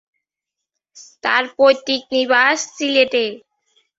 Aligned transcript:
তাঁর 1.23 1.43
পৈতৃক 1.57 2.03
নিবাস 2.13 2.57
সিলেটে। 2.75 3.25